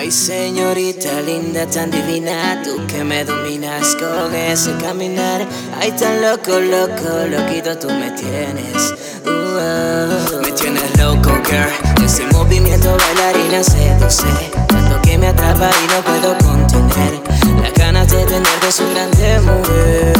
[0.00, 5.46] Ay, señorita linda, tan divina, tú que me dominas con ese caminar.
[5.78, 8.94] Ay, tan loco, loco, loquito tú me tienes.
[9.26, 12.02] Uh, me tienes loco, girl.
[12.02, 14.24] Ese movimiento bailarina seduce.
[14.68, 17.20] Tanto que me atrapa y no puedo contener.
[17.62, 20.18] Las ganas de tenerte su grande mujer.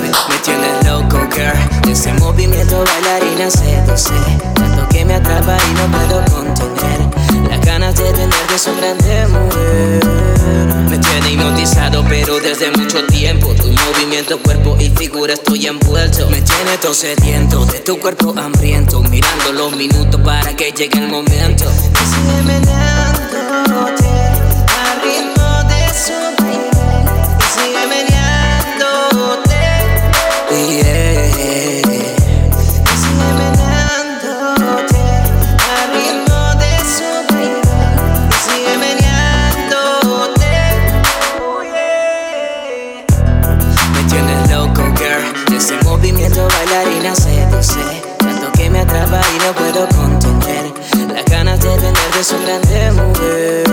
[0.00, 1.92] Me, tienes loco, girl.
[1.92, 4.14] Ese movimiento bailarina seduce.
[4.54, 6.45] Tanto que me atrapa y no puedo contener.
[8.58, 9.26] Son grande.
[10.88, 13.54] Me tiene hipnotizado, pero desde mucho tiempo.
[13.54, 16.30] Tu movimiento, cuerpo y figura estoy envuelto.
[16.30, 19.02] Me tiene todo sediento de tu cuerpo hambriento.
[19.02, 21.66] Mirando los minutos para que llegue el momento.
[53.26, 53.64] Mujer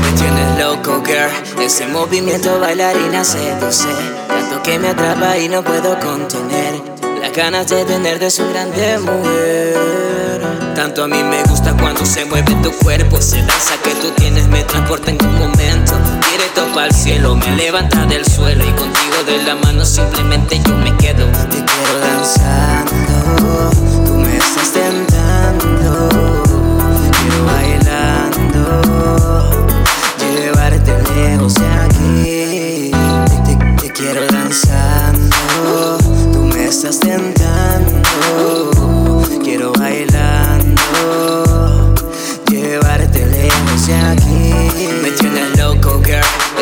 [0.00, 1.62] Me tienes loco, girl.
[1.62, 3.88] Ese movimiento bailarina seduce
[4.28, 6.74] Tanto que me atrapa y no puedo contener
[7.20, 9.74] Las ganas de tenerte su grande mujer.
[10.74, 14.46] Tanto a mí me gusta cuando se mueve tu cuerpo Ese danza que tú tienes
[14.48, 15.94] me transporta en un momento.
[16.30, 20.76] Directo para el cielo, me levanta del suelo Y contigo de la mano simplemente yo
[20.76, 21.26] me quedo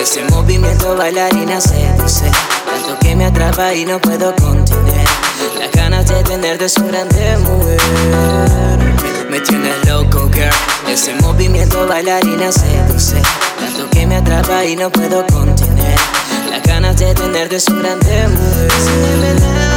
[0.03, 2.25] Ese movimiento bailarina seduce
[2.67, 5.07] Tanto que me atrapa y no puedo contener.
[5.61, 7.79] Las ganas de tener de su grande mujer.
[9.31, 10.51] Me tienes loco, girl.
[10.89, 13.23] Ese movimiento bailarina seduce
[13.61, 13.92] Tanto me
[14.61, 15.99] y no puedo contener.
[16.51, 19.72] Las ganas de tener de su grande mujer